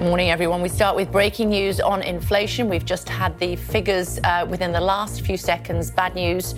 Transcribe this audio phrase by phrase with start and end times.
[0.00, 0.62] Morning, everyone.
[0.62, 2.70] We start with breaking news on inflation.
[2.70, 5.90] We've just had the figures uh, within the last few seconds.
[5.90, 6.54] Bad news,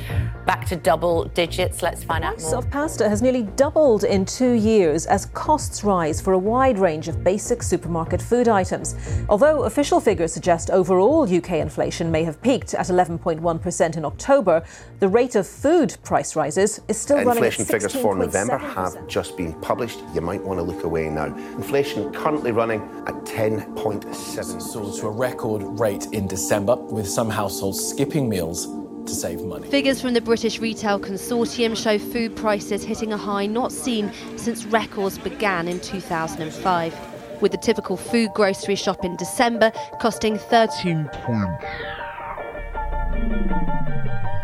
[0.47, 1.83] back to double digits.
[1.83, 2.59] Let's find out more.
[2.59, 7.09] of pasta has nearly doubled in two years as costs rise for a wide range
[7.09, 8.95] of basic supermarket food items.
[9.29, 14.65] Although official figures suggest overall UK inflation may have peaked at 11.1% in October,
[15.01, 19.09] the rate of food price rises is still Inflation running Inflation figures for November have
[19.09, 19.99] just been published.
[20.15, 21.25] You might want to look away now.
[21.57, 24.61] Inflation currently running at 10.7.
[24.61, 28.67] Soared to a record rate in December, with some households skipping meals
[29.07, 29.67] to save money.
[29.71, 34.67] Figures from the British Retail Consortium show food prices hitting a high not seen since
[34.67, 41.65] records began in 2005, with the typical food grocery shop in December costing 13 points.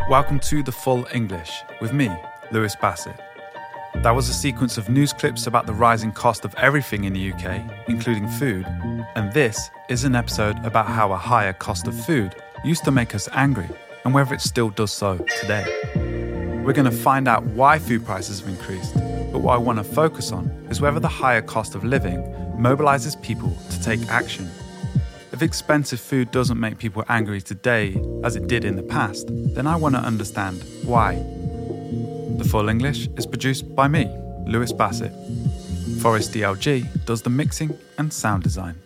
[0.08, 2.10] Welcome to The Full English with me,
[2.50, 3.27] Lewis Bassett.
[4.02, 7.32] That was a sequence of news clips about the rising cost of everything in the
[7.32, 8.64] UK, including food,
[9.16, 12.32] and this is an episode about how a higher cost of food
[12.64, 13.68] used to make us angry
[14.04, 15.66] and whether it still does so today.
[16.64, 18.94] We're going to find out why food prices have increased,
[19.32, 22.22] but what I want to focus on is whether the higher cost of living
[22.56, 24.48] mobilises people to take action.
[25.32, 29.66] If expensive food doesn't make people angry today as it did in the past, then
[29.66, 31.37] I want to understand why.
[32.38, 34.08] The Full English is produced by me,
[34.46, 35.12] Lewis Bassett.
[36.00, 38.76] Forest DLG does the mixing and sound design.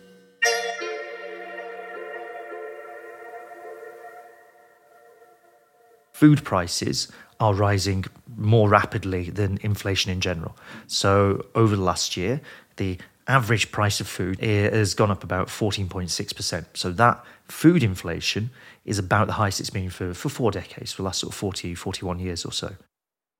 [6.13, 10.57] Food prices are rising more rapidly than inflation in general.
[10.87, 12.41] So, over the last year,
[12.77, 16.65] the average price of food has gone up about 14.6%.
[16.73, 18.49] So, that food inflation
[18.83, 21.37] is about the highest it's been for, for four decades, for the last sort of
[21.37, 22.75] 40, 41 years or so.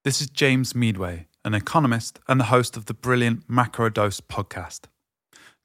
[0.04, 4.82] This is James Meadway, an economist and the host of the brilliant Macrodose podcast.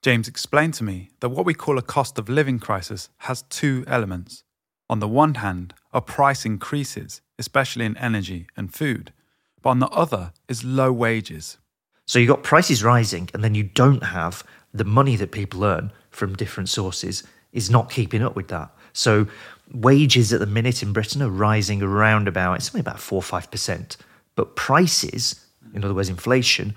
[0.00, 3.82] James explained to me that what we call a cost of living crisis has two
[3.88, 4.44] elements.
[4.88, 9.12] On the one hand, a price increases, especially in energy and food,
[9.60, 11.58] but on the other is low wages.
[12.06, 15.90] So you've got prices rising, and then you don't have the money that people earn
[16.10, 18.70] from different sources is not keeping up with that.
[18.92, 19.26] So
[19.74, 23.22] wages at the minute in Britain are rising around about, it's only about 4 or
[23.22, 23.96] 5%.
[24.38, 25.44] But prices,
[25.74, 26.76] in other words, inflation,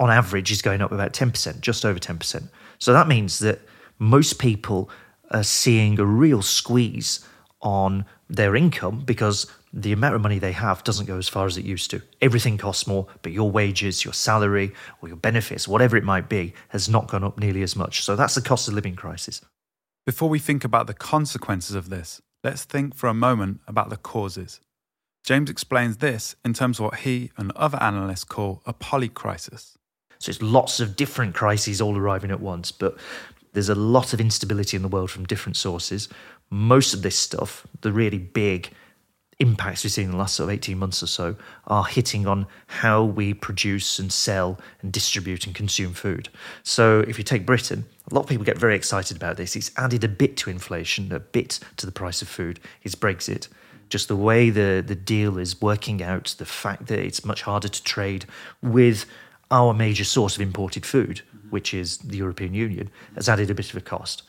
[0.00, 2.48] on average is going up about 10%, just over 10%.
[2.78, 3.60] So that means that
[3.98, 4.88] most people
[5.30, 7.28] are seeing a real squeeze
[7.60, 11.58] on their income because the amount of money they have doesn't go as far as
[11.58, 12.00] it used to.
[12.22, 14.72] Everything costs more, but your wages, your salary,
[15.02, 18.02] or your benefits, whatever it might be, has not gone up nearly as much.
[18.02, 19.42] So that's the cost of living crisis.
[20.06, 23.98] Before we think about the consequences of this, let's think for a moment about the
[23.98, 24.60] causes.
[25.24, 29.76] James explains this in terms of what he and other analysts call a polycrisis.
[30.18, 32.96] So it's lots of different crises all arriving at once, but
[33.52, 36.08] there's a lot of instability in the world from different sources.
[36.50, 38.70] Most of this stuff, the really big
[39.38, 41.36] impacts we've seen in the last sort of 18 months or so,
[41.68, 46.28] are hitting on how we produce and sell and distribute and consume food.
[46.64, 49.54] So if you take Britain, a lot of people get very excited about this.
[49.54, 52.58] It's added a bit to inflation, a bit to the price of food.
[52.82, 53.48] It's Brexit
[53.88, 57.68] just the way the, the deal is working out, the fact that it's much harder
[57.68, 58.26] to trade
[58.62, 59.06] with
[59.50, 61.50] our major source of imported food, mm-hmm.
[61.50, 64.22] which is the European Union, has added a bit of a cost.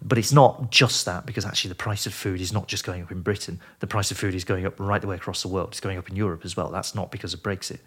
[0.00, 3.02] But it's not just that, because actually the price of food is not just going
[3.02, 3.60] up in Britain.
[3.80, 5.68] The price of food is going up right the way across the world.
[5.68, 6.70] It's going up in Europe as well.
[6.70, 7.78] That's not because of Brexit.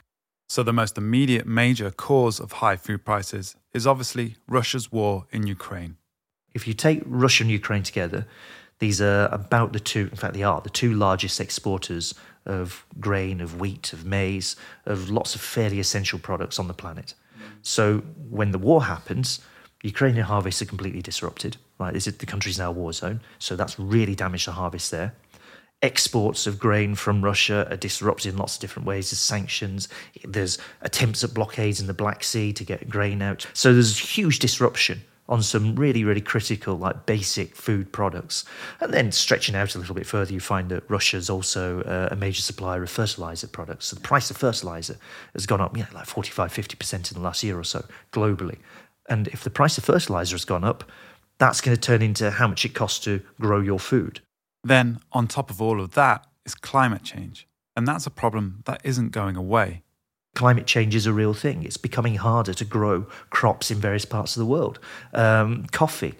[0.47, 5.47] So, the most immediate major cause of high food prices is obviously Russia's war in
[5.47, 5.97] Ukraine.
[6.53, 8.27] If you take Russia and Ukraine together,
[8.79, 12.13] these are about the two, in fact, they are the two largest exporters
[12.45, 14.55] of grain, of wheat, of maize,
[14.85, 17.13] of lots of fairly essential products on the planet.
[17.61, 17.99] So
[18.29, 19.39] when the war happens,
[19.81, 21.57] Ukrainian harvests are completely disrupted.
[21.79, 24.91] Right, this is, the country's now a war zone, so that's really damaged the harvest
[24.91, 25.15] there.
[25.81, 29.09] Exports of grain from Russia are disrupted in lots of different ways.
[29.09, 29.89] There's sanctions,
[30.23, 33.45] there's attempts at blockades in the Black Sea to get grain out.
[33.53, 38.45] So there's huge disruption on some really, really critical, like basic food products.
[38.79, 42.09] And then stretching out a little bit further, you find that Russia is also uh,
[42.11, 43.87] a major supplier of fertilizer products.
[43.87, 44.97] So the price of fertilizer
[45.33, 48.57] has gone up, yeah, like 45, 50% in the last year or so globally.
[49.09, 50.83] And if the price of fertilizer has gone up,
[51.37, 54.21] that's going to turn into how much it costs to grow your food.
[54.63, 57.47] Then, on top of all of that, is climate change.
[57.75, 59.83] And that's a problem that isn't going away
[60.35, 61.63] climate change is a real thing.
[61.63, 64.79] It's becoming harder to grow crops in various parts of the world.
[65.13, 66.13] Um, coffee,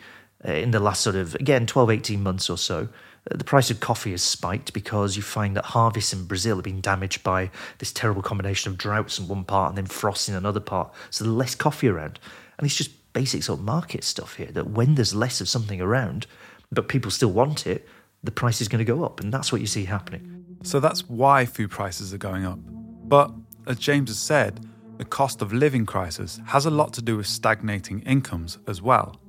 [0.47, 2.87] uh, in the last sort of, again, 12, 18 months or so,
[3.29, 6.63] uh, the price of coffee has spiked because you find that harvests in Brazil have
[6.63, 10.35] been damaged by this terrible combination of droughts in one part and then frost in
[10.35, 10.93] another part.
[11.09, 12.19] So there's less coffee around.
[12.57, 15.81] And it's just basic sort of market stuff here that when there's less of something
[15.81, 16.27] around,
[16.71, 17.87] but people still want it,
[18.23, 19.19] the price is going to go up.
[19.19, 20.45] And that's what you see happening.
[20.63, 22.59] So that's why food prices are going up.
[23.07, 23.31] But
[23.67, 24.65] as James has said,
[24.97, 29.19] the cost of living crisis has a lot to do with stagnating incomes as well.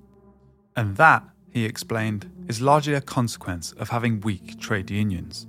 [0.76, 5.46] And that, he explained, is largely a consequence of having weak trade unions.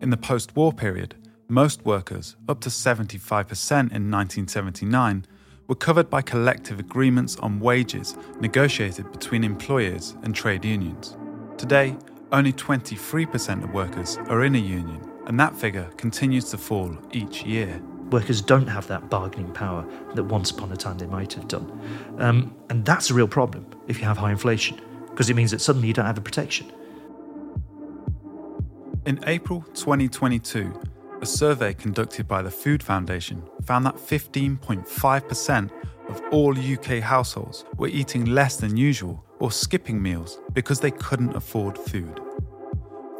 [0.00, 1.16] In the post war period,
[1.48, 5.26] most workers, up to 75% in 1979,
[5.66, 11.16] were covered by collective agreements on wages negotiated between employers and trade unions.
[11.58, 11.96] Today,
[12.32, 17.42] only 23% of workers are in a union, and that figure continues to fall each
[17.42, 17.82] year.
[18.10, 19.84] Workers don't have that bargaining power
[20.14, 21.70] that once upon a time they might have done.
[22.18, 25.60] Um, and that's a real problem if you have high inflation, because it means that
[25.60, 26.72] suddenly you don't have the protection.
[29.06, 30.80] In April 2022,
[31.20, 35.70] a survey conducted by the Food Foundation found that 15.5%
[36.08, 41.36] of all UK households were eating less than usual or skipping meals because they couldn't
[41.36, 42.20] afford food.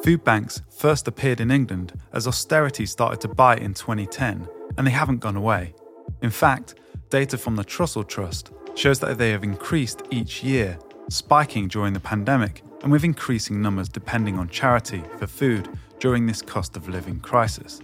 [0.02, 4.92] Food banks first appeared in England as austerity started to bite in 2010, and they
[4.92, 5.74] haven't gone away.
[6.22, 6.76] In fact,
[7.10, 10.78] data from the Trussell Trust shows that they have increased each year,
[11.10, 16.40] spiking during the pandemic and with increasing numbers depending on charity for food during this
[16.40, 17.80] cost of living crisis.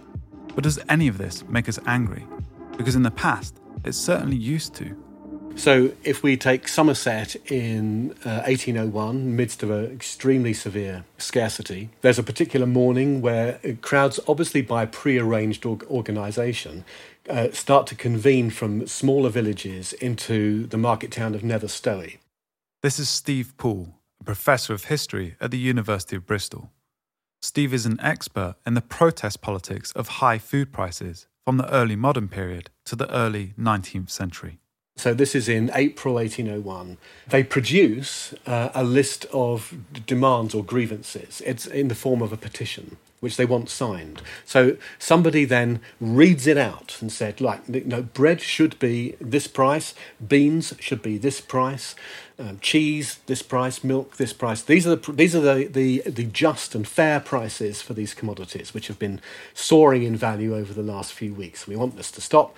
[0.55, 2.25] But does any of this make us angry?
[2.77, 4.95] Because in the past, it certainly used to.
[5.57, 12.19] So, if we take Somerset in uh, 1801, midst of an extremely severe scarcity, there's
[12.19, 16.83] a particular morning where crowds, obviously by pre-arranged org- organisation,
[17.29, 22.17] uh, start to convene from smaller villages into the market town of Nether Stowey.
[22.83, 26.69] This is Steve Poole, a professor of history at the University of Bristol.
[27.41, 31.95] Steve is an expert in the protest politics of high food prices from the early
[31.95, 34.59] modern period to the early 19th century.
[34.97, 36.97] So this is in April 1801.
[37.27, 39.75] They produce uh, a list of
[40.05, 41.41] demands or grievances.
[41.45, 44.21] It's in the form of a petition which they want signed.
[44.45, 49.47] So somebody then reads it out and said, like, you know, bread should be this
[49.47, 49.95] price,
[50.25, 51.95] beans should be this price,
[52.37, 54.61] um, cheese this price, milk this price.
[54.61, 58.73] These are the these are the, the the just and fair prices for these commodities,
[58.73, 59.19] which have been
[59.53, 61.67] soaring in value over the last few weeks.
[61.67, 62.55] We want this to stop.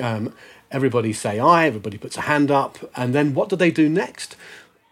[0.00, 0.34] Um,
[0.70, 1.66] everybody say aye.
[1.66, 4.36] Everybody puts a hand up, and then what do they do next?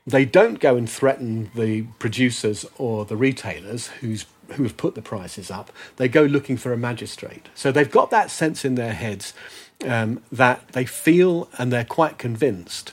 [0.06, 5.02] They don't go and threaten the producers or the retailers who's who have put the
[5.02, 5.72] prices up.
[5.96, 7.48] They go looking for a magistrate.
[7.54, 9.34] So they've got that sense in their heads
[9.84, 12.92] um, that they feel and they're quite convinced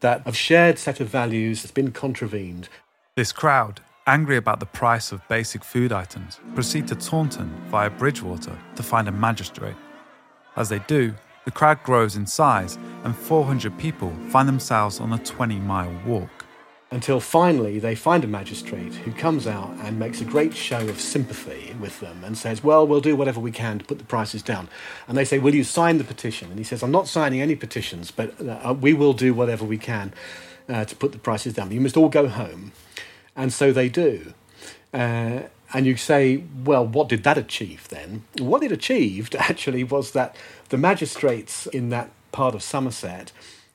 [0.00, 2.68] that a shared set of values has been contravened.
[3.16, 8.58] This crowd, angry about the price of basic food items, proceed to Taunton via Bridgwater
[8.76, 9.76] to find a magistrate.
[10.56, 11.14] As they do,
[11.44, 16.42] the crowd grows in size and 400 people find themselves on a 20 mile walk
[16.92, 21.00] until finally they find a magistrate who comes out and makes a great show of
[21.00, 24.42] sympathy with them and says, Well, we'll do whatever we can to put the prices
[24.42, 24.68] down.
[25.08, 26.50] And they say, Will you sign the petition?
[26.50, 29.78] And he says, I'm not signing any petitions, but uh, we will do whatever we
[29.78, 30.12] can
[30.68, 31.72] uh, to put the prices down.
[31.72, 32.72] You must all go home.
[33.34, 34.34] And so they do.
[34.92, 38.24] Uh, and you say, well, what did that achieve then?
[38.38, 40.36] What it achieved actually was that
[40.68, 43.32] the magistrates in that part of Somerset,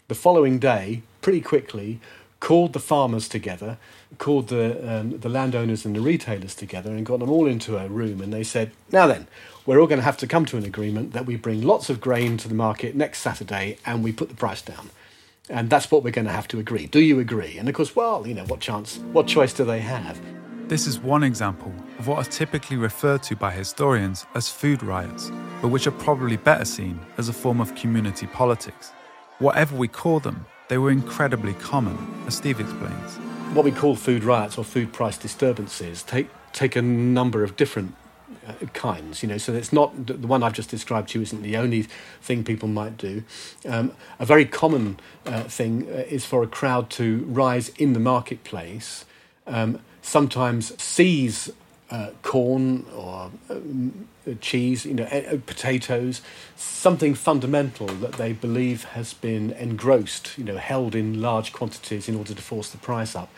[0.07, 1.99] the following day, pretty quickly,
[2.39, 3.77] called the farmers together,
[4.19, 7.87] called the, um, the landowners and the retailers together, and got them all into a
[7.87, 8.21] room.
[8.21, 9.27] And they said, Now then,
[9.65, 11.99] we're all going to have to come to an agreement that we bring lots of
[11.99, 14.89] grain to the market next Saturday and we put the price down.
[15.49, 16.87] And that's what we're going to have to agree.
[16.87, 17.57] Do you agree?
[17.57, 20.19] And of course, well, you know, what chance, what choice do they have?
[20.67, 25.31] This is one example of what are typically referred to by historians as food riots,
[25.61, 28.91] but which are probably better seen as a form of community politics.
[29.39, 31.97] Whatever we call them, they were incredibly common,
[32.27, 33.15] as Steve explains.
[33.55, 37.95] What we call food riots or food price disturbances take, take a number of different
[38.45, 41.43] uh, kinds, you know, so it's not the one I've just described to you isn't
[41.43, 41.83] the only
[42.21, 43.23] thing people might do.
[43.65, 48.01] Um, a very common uh, thing uh, is for a crowd to rise in the
[48.01, 49.05] marketplace,
[49.47, 51.51] um, sometimes seize
[51.91, 54.07] uh, corn or um,
[54.39, 56.21] cheese, you know, uh, potatoes,
[56.55, 62.15] something fundamental that they believe has been engrossed, you know, held in large quantities in
[62.15, 63.29] order to force the price up.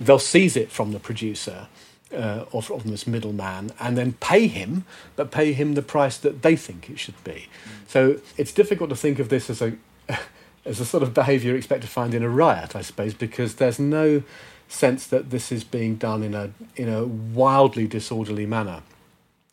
[0.00, 1.68] They'll seize it from the producer
[2.14, 6.40] uh, or from this middleman and then pay him, but pay him the price that
[6.40, 7.48] they think it should be.
[7.86, 9.74] So it's difficult to think of this as a
[10.64, 13.54] as a sort of behaviour you expect to find in a riot, I suppose, because
[13.54, 14.24] there's no
[14.68, 18.82] sense that this is being done in a in a wildly disorderly manner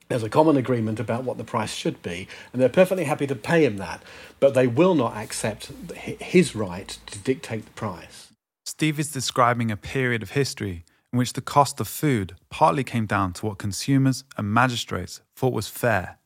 [0.09, 3.35] There's a common agreement about what the price should be, and they're perfectly happy to
[3.35, 4.03] pay him that,
[4.39, 8.29] but they will not accept his right to dictate the price.
[8.65, 13.05] Steve is describing a period of history in which the cost of food partly came
[13.05, 16.19] down to what consumers and magistrates thought was fair.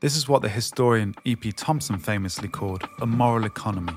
[0.00, 1.52] This is what the historian E.P.
[1.52, 3.94] Thompson famously called a moral economy.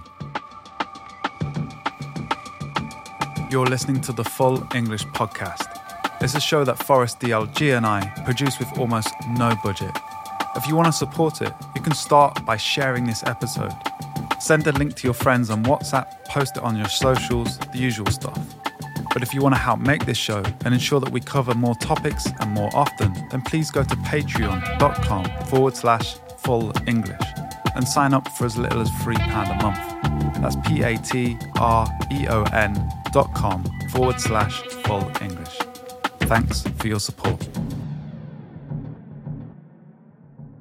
[3.52, 5.78] You're listening to the Full English Podcast.
[6.22, 9.92] It's a show that Forest DLG and I produce with almost no budget.
[10.56, 13.74] If you want to support it, you can start by sharing this episode.
[14.40, 18.06] Send a link to your friends on WhatsApp, post it on your socials, the usual
[18.06, 18.40] stuff.
[19.14, 21.76] But if you want to help make this show and ensure that we cover more
[21.76, 27.20] topics and more often, then please go to patreon.com forward slash full English
[27.76, 30.36] and sign up for as little as £3 a month.
[30.42, 35.58] That's P A T R E O N dot com forward slash full English.
[36.22, 37.48] Thanks for your support.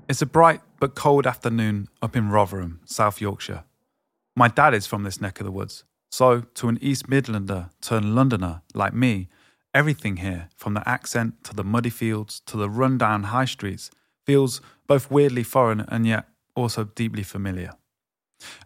[0.08, 3.64] It's a bright but cold afternoon up in Rotherham, South Yorkshire.
[4.34, 8.14] My dad is from this neck of the woods, so to an East Midlander turned
[8.14, 9.28] Londoner like me,
[9.72, 13.90] everything here, from the accent to the muddy fields to the run-down high streets,
[14.26, 16.26] feels both weirdly foreign and yet
[16.56, 17.72] also deeply familiar.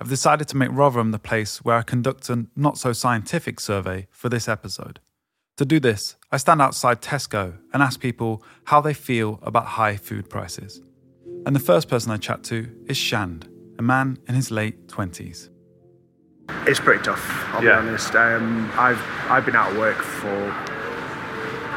[0.01, 4.07] I've decided to make Rotherham the place where I conduct a not so scientific survey
[4.11, 5.01] for this episode.
[5.59, 9.97] To do this, I stand outside Tesco and ask people how they feel about high
[9.97, 10.83] food prices.
[11.47, 15.51] And the first person I chat to is Shand, a man in his late 20s.
[16.67, 17.81] It's pretty tough, I'll yeah.
[17.81, 18.15] be honest.
[18.15, 19.01] Um, I've,
[19.31, 20.45] I've been out of work for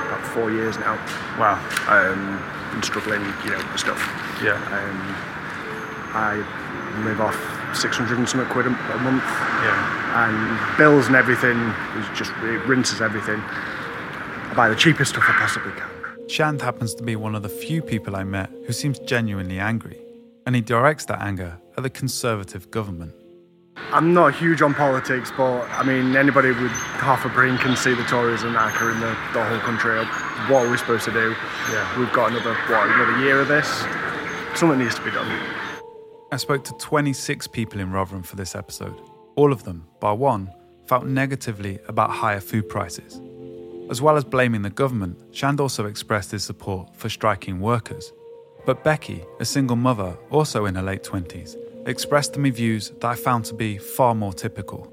[0.07, 0.95] about four years now.
[1.37, 1.61] Wow.
[1.87, 3.99] Um, been struggling, you know, with stuff.
[4.43, 4.55] Yeah.
[4.55, 5.15] Um,
[6.15, 9.23] I live off 600 and something quid a, a month.
[9.23, 10.27] Yeah.
[10.27, 13.39] And bills and everything, it just it rinses everything.
[13.39, 15.89] I buy the cheapest stuff I possibly can.
[16.29, 19.99] Shand happens to be one of the few people I met who seems genuinely angry,
[20.45, 23.13] and he directs that anger at the Conservative government.
[23.93, 27.93] I'm not huge on politics, but I mean, anybody with half a brain can see
[27.93, 30.03] the Tories and ACCA in the, the whole country.
[30.51, 31.35] What are we supposed to do?
[31.71, 31.99] Yeah.
[31.99, 33.67] We've got another, what, another year of this?
[34.55, 35.29] Something needs to be done.
[36.29, 38.99] I spoke to 26 people in Rotherham for this episode.
[39.37, 40.51] All of them, bar one,
[40.85, 43.21] felt negatively about higher food prices.
[43.89, 48.11] As well as blaming the government, Shand also expressed his support for striking workers.
[48.65, 51.55] But Becky, a single mother, also in her late 20s,
[51.87, 54.91] expressed to me views that I found to be far more typical.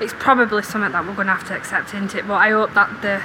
[0.00, 2.72] It's probably something that we're going to have to accept into it, but I hope
[2.74, 3.20] that the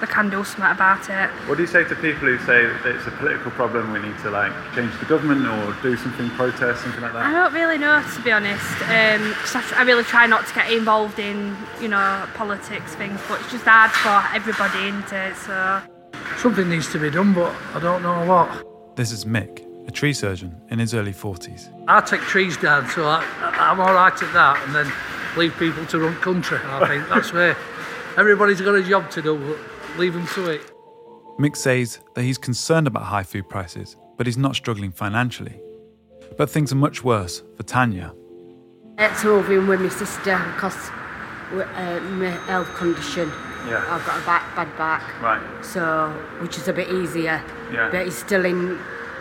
[0.00, 1.30] they can do something about it.
[1.48, 4.18] What do you say to people who say that it's a political problem, we need
[4.18, 7.26] to like change the government or do something, protest, something like that?
[7.26, 8.64] I don't really know, to be honest.
[8.82, 13.40] Um, I, I really try not to get involved in, you know, politics things, but
[13.40, 15.36] it's just hard for everybody, isn't it?
[15.36, 15.82] So
[16.38, 18.96] something needs to be done, but I don't know what.
[18.96, 21.68] This is Mick, a tree surgeon in his early 40s.
[21.88, 24.92] I take trees down, so I, I'm all right at that, and then
[25.36, 26.58] leave people to run country.
[26.64, 27.56] I think that's where
[28.16, 29.58] everybody's got a job to do
[29.98, 30.72] leave him to it.
[31.38, 35.60] Mick says that he's concerned about high food prices, but he's not struggling financially.
[36.36, 38.14] But things are much worse for Tanya.
[38.98, 40.76] It's moving with my sister because
[41.52, 43.28] uh, my health condition.
[43.66, 43.84] Yeah.
[43.88, 45.22] I've got a back, bad back.
[45.22, 45.64] Right.
[45.64, 46.10] So,
[46.40, 47.42] which is a bit easier.
[47.72, 47.88] Yeah.
[47.90, 48.78] But it's still in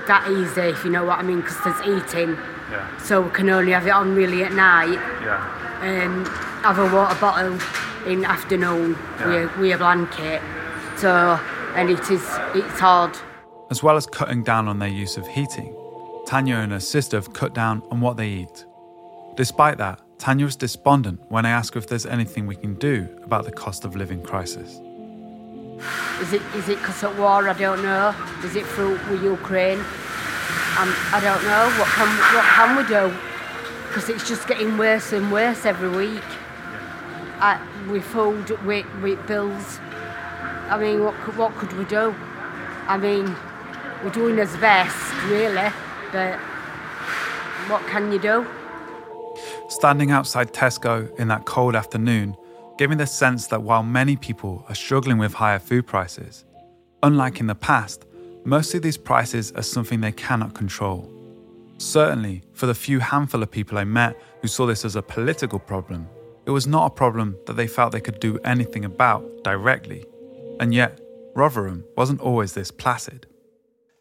[0.07, 2.37] that easy, if you know what I mean, because there's eating.
[2.69, 2.97] Yeah.
[2.97, 4.99] So we can only have it on really at night.
[5.23, 5.81] Yeah.
[5.81, 6.27] And
[6.63, 7.59] have a water bottle
[8.05, 9.27] in afternoon yeah.
[9.27, 10.41] with, with a blanket.
[11.03, 11.37] So,
[11.75, 13.17] and it is, it's hard.
[13.69, 15.75] As well as cutting down on their use of heating,
[16.25, 18.65] Tanya and her sister have cut down on what they eat.
[19.35, 23.09] Despite that, Tanya is despondent when I ask her if there's anything we can do
[23.21, 24.79] about the cost of living crisis.
[26.21, 27.49] Is it is it because of war?
[27.49, 28.15] I don't know.
[28.41, 29.79] Is it through with Ukraine?
[30.79, 31.69] Um, I don't know.
[31.79, 33.13] What can what can we do?
[33.89, 36.23] Because it's just getting worse and worse every week.
[37.41, 39.79] Uh, with food, with, with bills,
[40.73, 42.15] I mean, what could, what could we do?
[42.87, 43.35] I mean,
[44.03, 45.71] we're doing as best, really,
[46.11, 46.39] but
[47.69, 48.43] what can you do?
[49.69, 52.35] Standing outside Tesco in that cold afternoon
[52.79, 56.43] gave me the sense that while many people are struggling with higher food prices,
[57.03, 58.05] unlike in the past,
[58.43, 61.07] most of these prices are something they cannot control.
[61.77, 65.59] Certainly, for the few handful of people I met who saw this as a political
[65.59, 66.09] problem,
[66.47, 70.07] it was not a problem that they felt they could do anything about directly.
[70.59, 70.99] And yet,
[71.35, 73.27] Rotherham wasn't always this placid.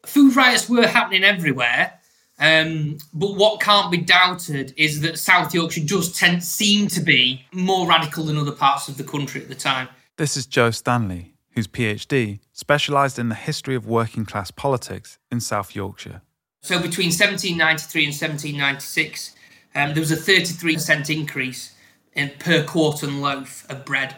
[0.07, 1.99] Food riots were happening everywhere,
[2.39, 7.45] um, but what can't be doubted is that South Yorkshire just tend, seem to be
[7.53, 9.89] more radical than other parts of the country at the time.
[10.17, 11.33] This is Joe Stanley.
[11.55, 16.23] whose PhD specialised in the history of working class politics in South Yorkshire.
[16.63, 19.35] So between 1793 and 1796,
[19.75, 21.75] um, there was a 33% increase
[22.15, 24.17] in per quartern loaf of bread.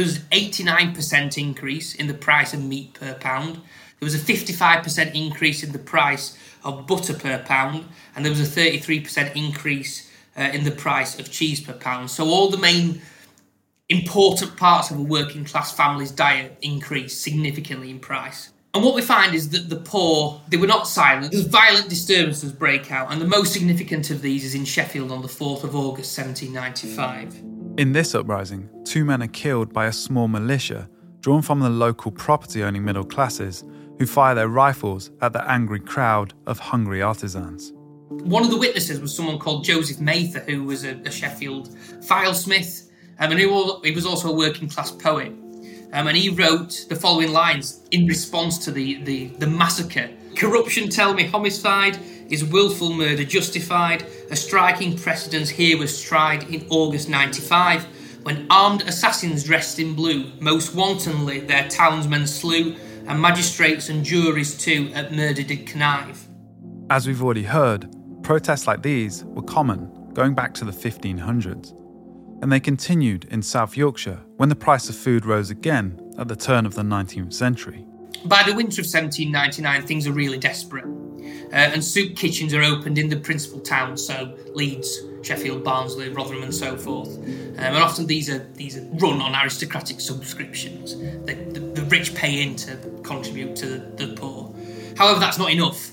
[0.00, 3.56] There was an 89% increase in the price of meat per pound.
[3.56, 7.84] There was a 55% increase in the price of butter per pound,
[8.16, 12.10] and there was a 33% increase uh, in the price of cheese per pound.
[12.10, 13.02] So all the main
[13.90, 18.48] important parts of a working class family's diet increased significantly in price.
[18.72, 21.32] And what we find is that the poor, they were not silent.
[21.32, 25.20] There's violent disturbances break out, and the most significant of these is in Sheffield on
[25.20, 27.49] the 4th of August 1795.
[27.76, 30.88] In this uprising, two men are killed by a small militia
[31.20, 33.64] drawn from the local property owning middle classes
[33.98, 37.72] who fire their rifles at the angry crowd of hungry artisans.
[38.08, 42.90] One of the witnesses was someone called Joseph Mather, who was a, a Sheffield filesmith,
[43.18, 45.32] um, and he was also a working class poet.
[45.92, 50.88] Um, and he wrote the following lines in response to the, the, the massacre Corruption,
[50.88, 51.98] tell me, homicide,
[52.30, 54.06] is willful murder justified?
[54.30, 57.86] A striking precedent here was tried in August 95,
[58.22, 64.56] when armed assassins dressed in blue most wantonly their townsmen slew, and magistrates and juries
[64.56, 66.26] too at murder did connive.
[66.90, 67.88] As we've already heard,
[68.22, 71.74] protests like these were common going back to the 1500s
[72.42, 76.36] and they continued in South Yorkshire when the price of food rose again at the
[76.36, 77.84] turn of the 19th century.
[78.24, 80.86] By the winter of 1799, things are really desperate,
[81.52, 86.42] uh, and soup kitchens are opened in the principal towns, so Leeds, Sheffield, Barnsley, Rotherham,
[86.42, 87.16] and so forth.
[87.18, 90.96] Um, and often these are these are run on aristocratic subscriptions.
[91.26, 94.54] The, the, the rich pay in to contribute to the, the poor.
[94.96, 95.90] However, that's not enough.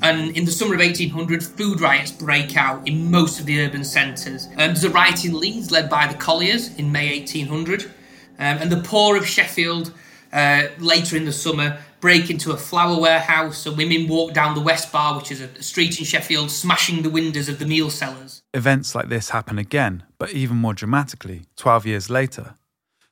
[0.00, 3.82] And in the summer of 1800, food riots break out in most of the urban
[3.82, 4.46] centres.
[4.52, 7.84] Um, there's a riot in Leeds led by the Colliers in May 1800.
[7.84, 7.90] Um,
[8.38, 9.92] and the poor of Sheffield
[10.32, 14.60] uh, later in the summer break into a flour warehouse and women walk down the
[14.60, 18.42] West Bar, which is a street in Sheffield, smashing the windows of the meal sellers.
[18.54, 22.54] Events like this happen again, but even more dramatically, 12 years later.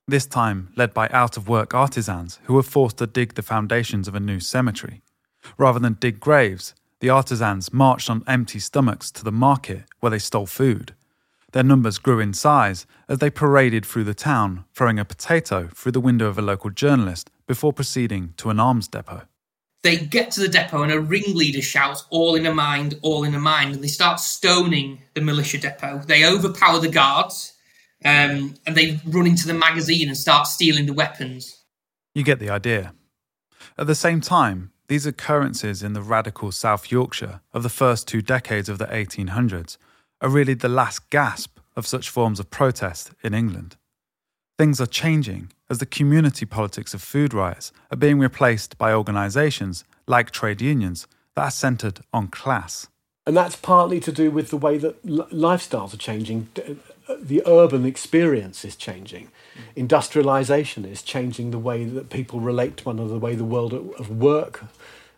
[0.09, 4.07] This time led by out of work artisans who were forced to dig the foundations
[4.07, 5.03] of a new cemetery.
[5.59, 10.19] Rather than dig graves, the artisans marched on empty stomachs to the market where they
[10.19, 10.95] stole food.
[11.53, 15.93] Their numbers grew in size as they paraded through the town, throwing a potato through
[15.93, 19.23] the window of a local journalist before proceeding to an arms depot.
[19.83, 23.35] They get to the depot and a ringleader shouts, All in a mind, all in
[23.35, 25.99] a mind, and they start stoning the militia depot.
[26.07, 27.53] They overpower the guards
[28.05, 31.65] um, and they run into the magazine and start stealing the weapons.
[32.15, 32.95] You get the idea.
[33.79, 38.23] At the same time, these occurrences in the radical South Yorkshire of the first two
[38.23, 39.77] decades of the 1800s
[40.21, 43.77] are really the last gasp of such forms of protest in England.
[44.59, 49.85] Things are changing as the community politics of food riots are being replaced by organisations
[50.07, 52.89] like trade unions that are centred on class.
[53.27, 56.49] And that's partly to do with the way that lifestyles are changing.
[57.21, 59.31] The urban experience is changing.
[59.75, 63.73] Industrialization is changing the way that people relate to one another, the way the world
[63.73, 64.65] of work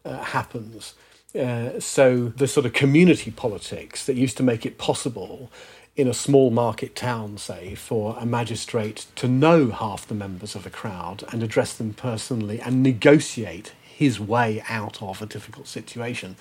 [0.06, 0.94] uh, happens.
[1.38, 5.52] Uh, so the sort of community politics that used to make it possible
[5.98, 10.64] in a small market town, say, for a magistrate to know half the members of
[10.64, 16.36] a crowd and address them personally and negotiate his way out of a difficult situation.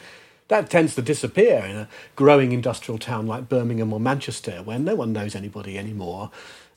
[0.47, 4.93] That tends to disappear in a growing industrial town like Birmingham or Manchester, where no
[4.93, 6.29] one knows anybody anymore.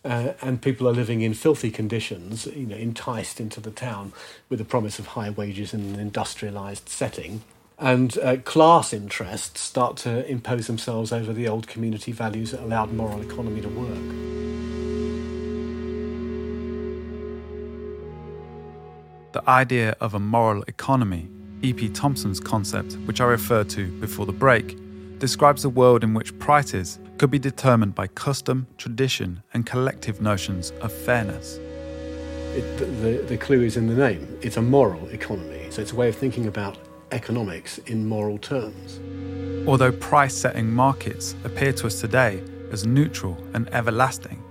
[0.03, 4.15] Uh, and people are living in filthy conditions, you know, enticed into the town
[4.49, 7.43] with the promise of high wages in an industrialised setting.
[7.81, 12.93] And uh, class interests start to impose themselves over the old community values that allowed
[12.93, 14.31] moral economy to work.
[19.33, 21.31] The idea of a moral economy,
[21.63, 21.89] E.P.
[21.89, 24.77] Thompson's concept, which I referred to before the break,
[25.19, 30.73] describes a world in which prices could be determined by custom, tradition, and collective notions
[30.83, 31.57] of fairness.
[32.55, 34.39] It, the, the clue is in the name.
[34.43, 35.69] It's a moral economy.
[35.71, 36.77] So it's a way of thinking about
[37.13, 39.01] economics in moral terms.
[39.69, 44.43] Although price setting markets appear to us today as neutral and everlasting,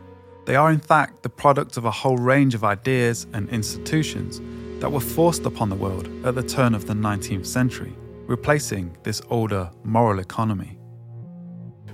[0.45, 4.41] they are in fact the product of a whole range of ideas and institutions
[4.81, 7.93] that were forced upon the world at the turn of the 19th century
[8.29, 10.78] replacing this older moral economy.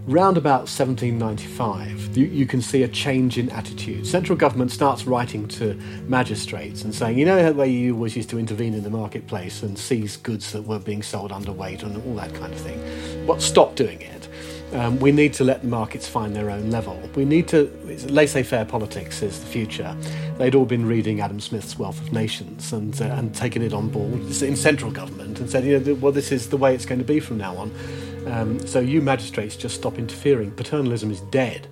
[0.08, 4.06] Round about 1795, you, can see a change in attitude.
[4.06, 5.74] Central government starts writing to
[6.08, 9.64] magistrates and saying, you know, the way you always used to intervene in the marketplace
[9.64, 13.26] and seize goods that were being sold underweight and all that kind of thing.
[13.26, 14.30] But stop doing it.
[14.74, 17.00] Um, we need to let the markets find their own level.
[17.16, 17.72] We need to,
[18.08, 19.98] laissez faire politics is the future.
[20.38, 23.90] They'd all been reading Adam Smith's Wealth of Nations and, uh, and taken it on
[23.90, 27.00] board in central government and said, you know, well, this is the way it's going
[27.00, 27.74] to be from now on.
[28.28, 30.52] Um, so you magistrates just stop interfering.
[30.52, 31.68] Paternalism is dead.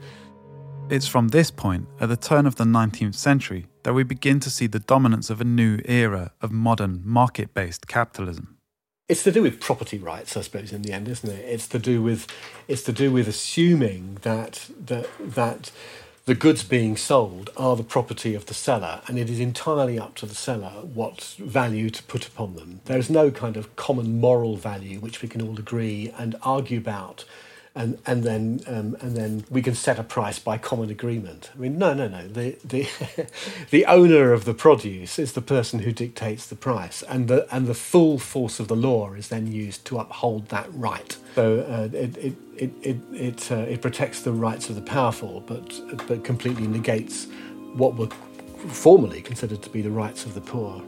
[0.90, 4.50] It's from this point, at the turn of the 19th century, that we begin to
[4.50, 8.58] see the dominance of a new era of modern market based capitalism.
[9.10, 11.46] It's to do with property rights, I suppose, in the end, isn't it?
[11.46, 12.28] It's to do with
[12.68, 15.72] it's to do with assuming that that that
[16.26, 20.16] the goods being sold are the property of the seller, and it is entirely up
[20.16, 22.80] to the seller what value to put upon them.
[22.86, 26.78] There is no kind of common moral value which we can all agree and argue
[26.78, 27.26] about
[27.76, 31.50] and and then um, and then we can set a price by common agreement.
[31.56, 32.28] I mean, no, no, no.
[32.28, 32.88] The the
[33.72, 37.66] the owner of the produce is the person who dictates the price, and the and
[37.66, 41.18] the full force of the law is then used to uphold that right.
[41.34, 45.42] So uh, it it it it it, uh, it protects the rights of the powerful,
[45.42, 47.28] but but completely negates
[47.74, 48.10] what were
[48.70, 50.82] formerly considered to be the rights of the poor.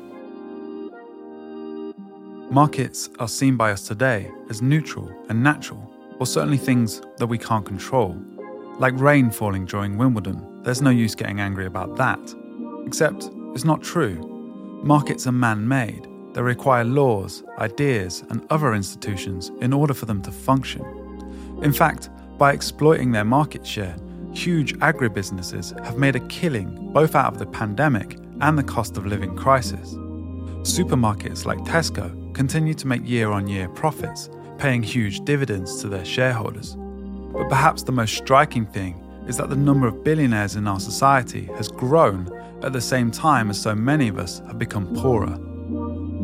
[2.51, 7.37] Markets are seen by us today as neutral and natural or certainly things that we
[7.37, 8.19] can't control.
[8.79, 12.19] Like rain falling during Wimbledon, there's no use getting angry about that.
[12.85, 14.31] Except, it's not true.
[14.83, 20.21] Markets are man made, they require laws, ideas, and other institutions in order for them
[20.21, 20.83] to function.
[21.63, 23.95] In fact, by exploiting their market share,
[24.33, 29.05] huge agribusinesses have made a killing both out of the pandemic and the cost of
[29.05, 29.93] living crisis.
[30.63, 36.05] Supermarkets like Tesco continue to make year on year profits paying huge dividends to their
[36.05, 36.75] shareholders.
[37.33, 41.49] But perhaps the most striking thing is that the number of billionaires in our society
[41.55, 42.29] has grown
[42.63, 45.37] at the same time as so many of us have become poorer.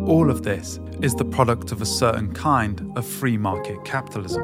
[0.07, 4.43] All of this is the product of a certain kind of free market capitalism,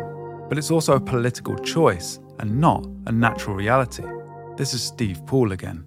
[0.49, 4.03] but it's also a political choice and not a natural reality.
[4.57, 5.85] This is Steve Poole again.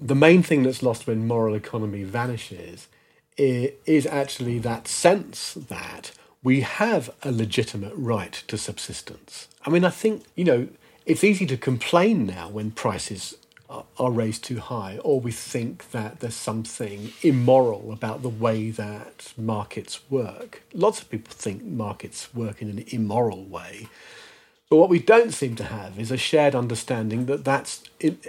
[0.00, 2.88] The main thing that's lost when moral economy vanishes
[3.36, 6.12] is actually that sense that
[6.44, 9.48] we have a legitimate right to subsistence.
[9.64, 10.68] I mean, I think, you know,
[11.06, 13.36] it's easy to complain now when prices
[13.98, 19.32] are raised too high, or we think that there's something immoral about the way that
[19.36, 20.62] markets work.
[20.72, 23.88] Lots of people think markets work in an immoral way.
[24.68, 27.82] But what we don't seem to have is a shared understanding that that's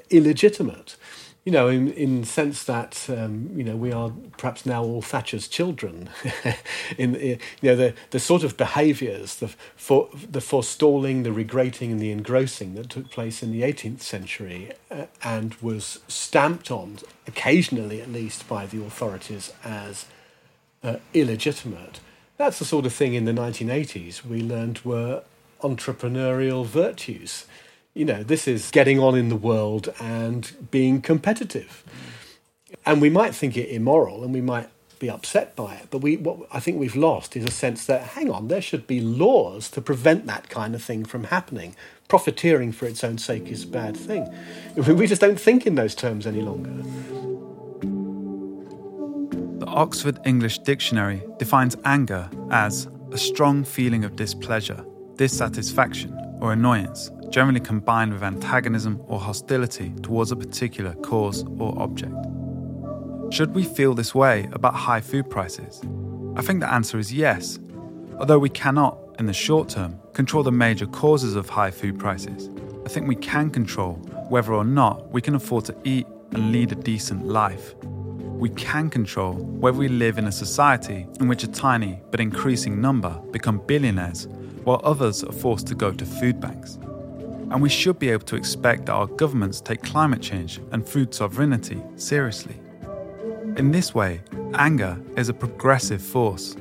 [0.10, 0.96] illegitimate
[1.46, 5.02] you know, in in the sense that um, you know we are perhaps now all
[5.04, 6.10] Thatcher's children.
[6.98, 11.92] in, in, you know the the sort of behaviours, the for the forestalling, the regrating,
[11.92, 16.98] and the engrossing that took place in the 18th century, uh, and was stamped on
[17.28, 20.08] occasionally, at least, by the authorities as
[20.84, 22.00] uh, illegitimate.
[22.38, 25.24] That's the sort of thing in the 1980s we learned were
[25.62, 27.46] entrepreneurial virtues
[27.96, 31.84] you know, this is getting on in the world and being competitive.
[32.86, 36.18] And we might think it immoral and we might be upset by it, but we,
[36.18, 39.70] what I think we've lost is a sense that, hang on, there should be laws
[39.72, 41.76] to prevent that kind of thing from happening.
[42.08, 44.28] Profiteering for its own sake is a bad thing.
[44.76, 46.72] We just don't think in those terms any longer.
[49.60, 57.10] The Oxford English Dictionary defines anger as a strong feeling of displeasure, dissatisfaction, or annoyance
[57.30, 62.14] generally combined with antagonism or hostility towards a particular cause or object.
[63.32, 65.82] Should we feel this way about high food prices?
[66.36, 67.60] I think the answer is yes,
[68.20, 72.50] although we cannot, in the short term, control the major causes of high food prices.
[72.86, 73.96] I think we can control
[74.30, 77.76] whether or not we can afford to eat and lead a decent life.
[77.82, 82.80] We can control whether we live in a society in which a tiny but increasing
[82.80, 84.28] number become billionaires
[84.66, 86.78] while others are forced to go to food banks
[87.56, 91.14] and we should be able to expect that our governments take climate change and food
[91.14, 92.60] sovereignty seriously.
[93.56, 94.20] In this way,
[94.56, 96.58] anger is a progressive force.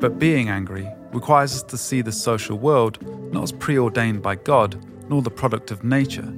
[0.00, 3.02] But being angry requires us to see the social world
[3.34, 6.32] not as preordained by God nor the product of nature.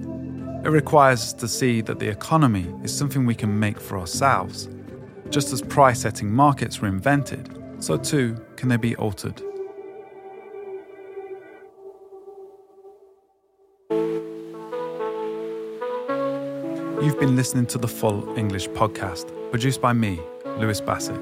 [0.65, 4.69] It requires us to see that the economy is something we can make for ourselves.
[5.31, 9.46] Just as price setting markets were invented, so too can they be altered.
[17.07, 20.19] You've been listening to the Full English podcast, produced by me,
[20.59, 21.21] Lewis Bassett.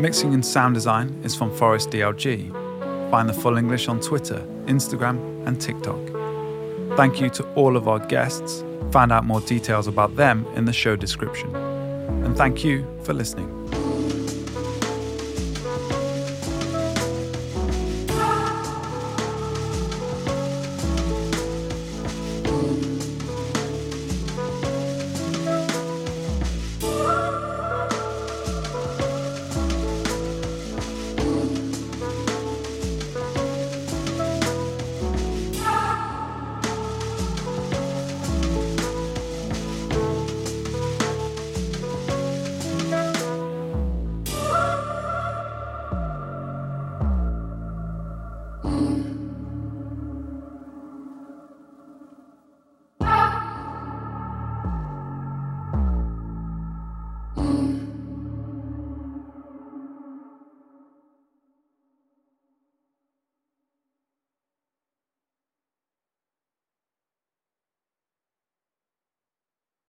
[0.00, 2.50] Mixing and sound design is from Forest DLG.
[3.12, 6.96] Find the Full English on Twitter, Instagram, and TikTok.
[6.96, 8.64] Thank you to all of our guests.
[8.90, 11.54] Find out more details about them in the show description.
[11.54, 13.55] And thank you for listening.